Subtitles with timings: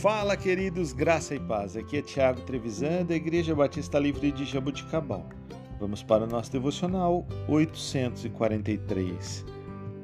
[0.00, 1.76] Fala, queridos, graça e paz.
[1.76, 5.26] Aqui é Tiago Trevisan, da Igreja Batista Livre de Jabuticabal.
[5.80, 9.44] Vamos para o nosso devocional 843.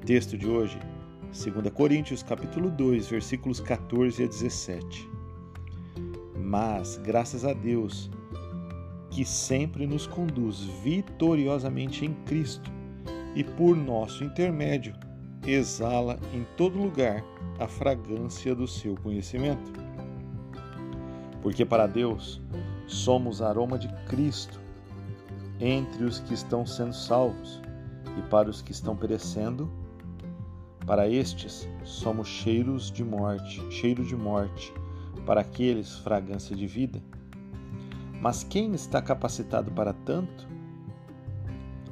[0.05, 0.81] Texto de hoje,
[1.27, 5.09] 2 Coríntios, capítulo 2, versículos 14 a 17.
[6.41, 8.11] Mas, graças a Deus,
[9.13, 12.69] que sempre nos conduz vitoriosamente em Cristo
[13.37, 14.93] e por nosso intermédio
[15.47, 17.23] exala em todo lugar
[17.59, 19.94] a fragrância do seu conhecimento.
[21.45, 22.41] Porque para Deus
[22.87, 24.59] somos aroma de Cristo
[25.61, 27.61] entre os que estão sendo salvos
[28.19, 29.71] e para os que estão perecendo,
[30.87, 34.73] para estes somos cheiros de morte, cheiro de morte,
[35.27, 37.03] para aqueles fragrância de vida.
[38.23, 40.49] Mas quem está capacitado para tanto?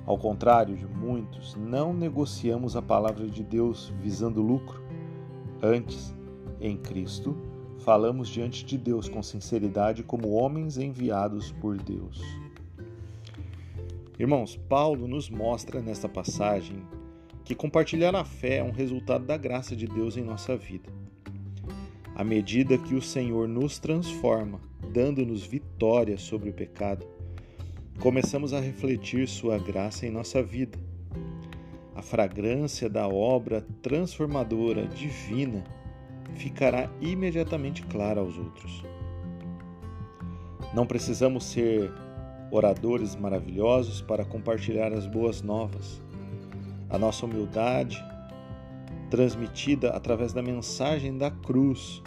[0.07, 4.83] Ao contrário de muitos, não negociamos a palavra de Deus visando lucro.
[5.63, 6.15] Antes,
[6.59, 7.52] em Cristo,
[7.83, 12.23] falamos diante de Deus com sinceridade como homens enviados por Deus.
[14.19, 16.83] Irmãos, Paulo nos mostra nesta passagem
[17.45, 20.89] que compartilhar a fé é um resultado da graça de Deus em nossa vida.
[22.15, 24.61] À medida que o Senhor nos transforma,
[24.93, 27.05] dando-nos vitória sobre o pecado,
[27.99, 30.79] começamos a refletir Sua graça em nossa vida.
[31.97, 35.65] A fragrância da obra transformadora divina
[36.35, 38.83] ficará imediatamente clara aos outros.
[40.75, 41.93] Não precisamos ser
[42.51, 46.03] oradores maravilhosos para compartilhar as boas novas.
[46.89, 48.03] A nossa humildade,
[49.11, 52.03] transmitida através da mensagem da cruz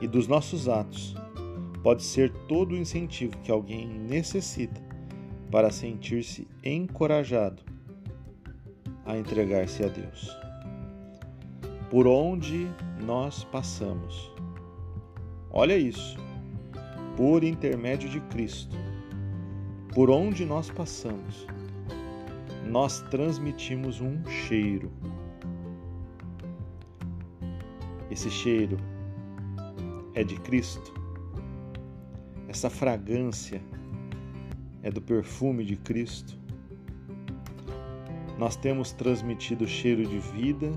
[0.00, 1.14] e dos nossos atos,
[1.82, 4.80] pode ser todo o incentivo que alguém necessita
[5.50, 7.62] para sentir-se encorajado
[9.04, 10.45] a entregar-se a Deus.
[11.90, 12.68] Por onde
[13.04, 14.32] nós passamos.
[15.50, 16.18] Olha isso.
[17.16, 18.76] Por intermédio de Cristo.
[19.94, 21.46] Por onde nós passamos,
[22.66, 24.92] nós transmitimos um cheiro.
[28.10, 28.76] Esse cheiro
[30.14, 31.06] é de Cristo
[32.56, 33.60] essa fragrância
[34.82, 36.38] é do perfume de Cristo.
[38.38, 40.72] Nós temos transmitido cheiro de vida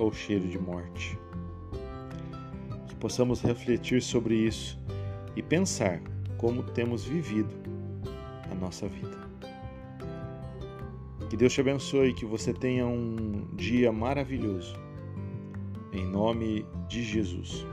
[0.00, 1.18] ou cheiro de morte.
[2.88, 4.80] Que possamos refletir sobre isso
[5.36, 6.00] e pensar
[6.38, 7.54] como temos vivido
[8.50, 9.20] a nossa vida.
[11.28, 14.74] Que Deus te abençoe que você tenha um dia maravilhoso.
[15.92, 17.64] Em nome de Jesus.